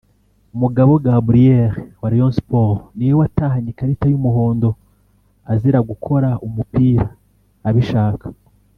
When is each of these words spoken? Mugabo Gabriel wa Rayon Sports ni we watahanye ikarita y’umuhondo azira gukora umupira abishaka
Mugabo 0.61 0.91
Gabriel 1.07 1.69
wa 2.01 2.07
Rayon 2.11 2.33
Sports 2.39 2.81
ni 2.95 3.05
we 3.09 3.13
watahanye 3.21 3.69
ikarita 3.71 4.05
y’umuhondo 4.11 4.69
azira 5.51 5.79
gukora 5.89 6.29
umupira 6.45 7.05
abishaka 7.69 8.27